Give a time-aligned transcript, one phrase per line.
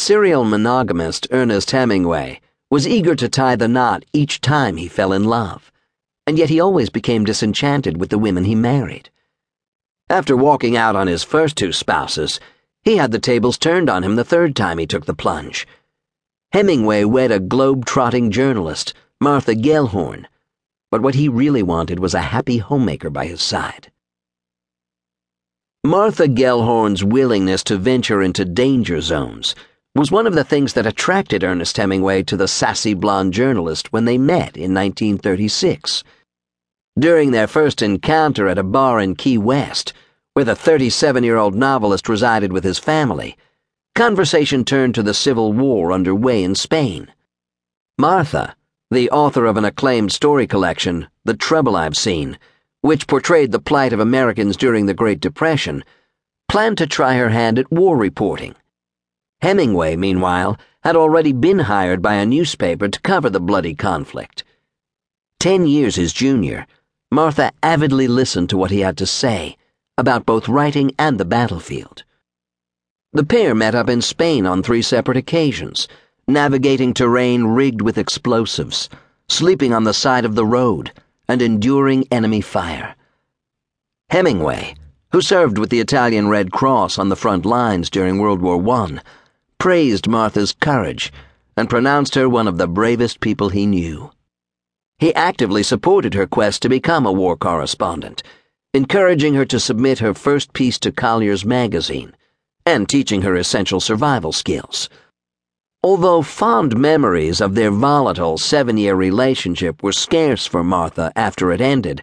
[0.00, 5.24] Serial monogamist Ernest Hemingway was eager to tie the knot each time he fell in
[5.24, 5.70] love,
[6.26, 9.10] and yet he always became disenchanted with the women he married.
[10.08, 12.40] After walking out on his first two spouses,
[12.82, 15.66] he had the tables turned on him the third time he took the plunge.
[16.52, 20.24] Hemingway wed a globe-trotting journalist, Martha Gellhorn,
[20.90, 23.92] but what he really wanted was a happy homemaker by his side.
[25.84, 29.54] Martha Gellhorn's willingness to venture into danger zones
[29.96, 34.04] was one of the things that attracted Ernest Hemingway to the sassy blonde journalist when
[34.04, 36.04] they met in 1936.
[36.96, 39.92] During their first encounter at a bar in Key West,
[40.34, 43.36] where the 37 year old novelist resided with his family,
[43.96, 47.12] conversation turned to the civil war underway in Spain.
[47.98, 48.54] Martha,
[48.92, 52.38] the author of an acclaimed story collection, The Trouble I've Seen,
[52.80, 55.82] which portrayed the plight of Americans during the Great Depression,
[56.48, 58.54] planned to try her hand at war reporting.
[59.42, 64.44] Hemingway, meanwhile, had already been hired by a newspaper to cover the bloody conflict.
[65.38, 66.66] Ten years his junior,
[67.10, 69.56] Martha avidly listened to what he had to say
[69.96, 72.04] about both writing and the battlefield.
[73.12, 75.88] The pair met up in Spain on three separate occasions,
[76.28, 78.88] navigating terrain rigged with explosives,
[79.28, 80.92] sleeping on the side of the road,
[81.26, 82.94] and enduring enemy fire.
[84.10, 84.74] Hemingway,
[85.12, 89.00] who served with the Italian Red Cross on the front lines during World War I,
[89.60, 91.12] praised Martha's courage
[91.54, 94.10] and pronounced her one of the bravest people he knew.
[94.98, 98.22] He actively supported her quest to become a war correspondent,
[98.72, 102.16] encouraging her to submit her first piece to Collier's magazine
[102.64, 104.88] and teaching her essential survival skills.
[105.82, 111.60] Although fond memories of their volatile seven year relationship were scarce for Martha after it
[111.60, 112.02] ended,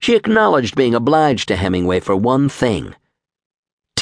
[0.00, 2.94] she acknowledged being obliged to Hemingway for one thing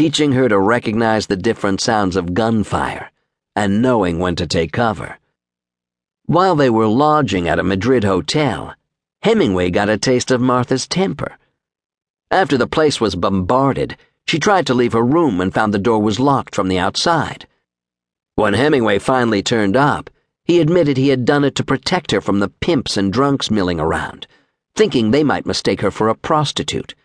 [0.02, 3.08] teaching her to recognize the different sounds of gunfire
[3.54, 5.16] and knowing when to take cover.
[6.26, 8.74] While they were lodging at a Madrid hotel,
[9.22, 11.38] Hemingway got a taste of Martha's temper.
[12.32, 16.02] After the place was bombarded, she tried to leave her room and found the door
[16.02, 17.46] was locked from the outside.
[18.34, 20.10] When Hemingway finally turned up,
[20.44, 23.78] he admitted he had done it to protect her from the pimps and drunks milling
[23.78, 24.26] around,
[24.74, 26.96] thinking they might mistake her for a prostitute.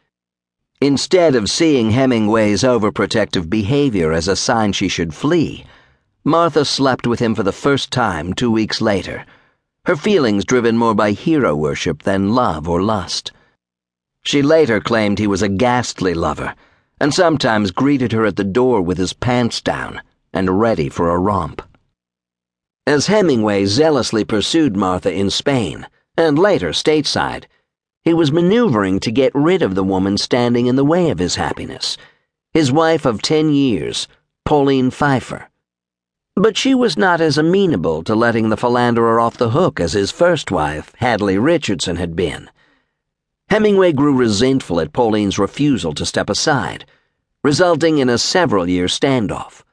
[0.82, 5.66] Instead of seeing Hemingway's overprotective behavior as a sign she should flee,
[6.24, 9.26] Martha slept with him for the first time two weeks later,
[9.86, 13.32] her feelings driven more by hero worship than love or lust.
[14.24, 16.54] She later claimed he was a ghastly lover,
[17.00, 20.02] and sometimes greeted her at the door with his pants down
[20.32, 21.64] and ready for a romp.
[22.86, 27.46] As Hemingway zealously pursued Martha in Spain, and later stateside,
[28.08, 31.36] he was maneuvering to get rid of the woman standing in the way of his
[31.36, 31.98] happiness,
[32.54, 34.08] his wife of ten years,
[34.46, 35.50] Pauline Pfeiffer.
[36.34, 40.10] But she was not as amenable to letting the philanderer off the hook as his
[40.10, 42.50] first wife, Hadley Richardson, had been.
[43.50, 46.86] Hemingway grew resentful at Pauline's refusal to step aside,
[47.44, 49.64] resulting in a several year standoff.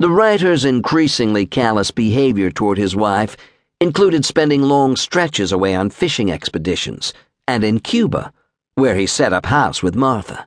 [0.00, 3.36] The writer's increasingly callous behavior toward his wife
[3.80, 7.14] included spending long stretches away on fishing expeditions
[7.46, 8.32] and in Cuba,
[8.74, 10.46] where he set up house with Martha.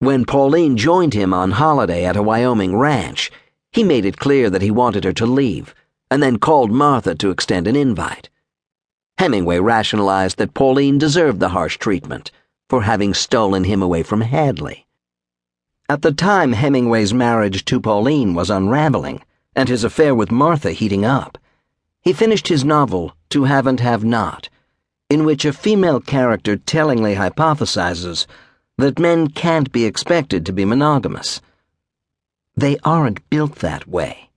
[0.00, 3.30] When Pauline joined him on holiday at a Wyoming ranch,
[3.72, 5.74] he made it clear that he wanted her to leave,
[6.10, 8.30] and then called Martha to extend an invite.
[9.18, 12.30] Hemingway rationalized that Pauline deserved the harsh treatment
[12.68, 14.86] for having stolen him away from Hadley.
[15.88, 19.22] At the time Hemingway's marriage to Pauline was unraveling,
[19.56, 21.38] and his affair with Martha heating up,
[22.00, 24.48] he finished his novel, To Have and Have Not
[25.10, 28.26] in which a female character tellingly hypothesizes
[28.76, 31.40] that men can't be expected to be monogamous.
[32.56, 34.30] They aren't built that way.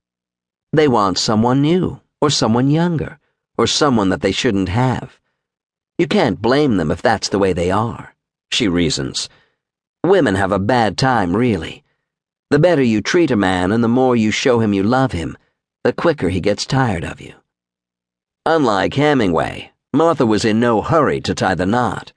[0.72, 3.18] They want someone new, or someone younger,
[3.58, 5.20] or someone that they shouldn't have.
[5.98, 8.14] You can't blame them if that's the way they are,
[8.50, 9.28] she reasons.
[10.04, 11.84] Women have a bad time, really.
[12.50, 15.36] The better you treat a man and the more you show him you love him,
[15.84, 17.34] the quicker he gets tired of you.
[18.46, 22.12] Unlike Hemingway, Martha was in no hurry to tie the knot.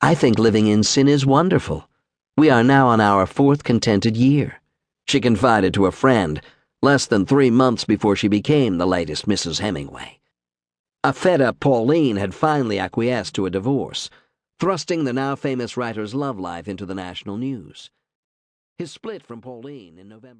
[0.00, 1.88] I think living in sin is wonderful.
[2.36, 4.60] We are now on our fourth contented year,
[5.06, 6.40] she confided to a friend
[6.80, 9.60] less than three months before she became the latest Mrs.
[9.60, 10.20] Hemingway.
[11.04, 14.08] A fed up Pauline had finally acquiesced to a divorce,
[14.60, 17.90] thrusting the now famous writer's love life into the national news.
[18.78, 20.32] His split from Pauline in November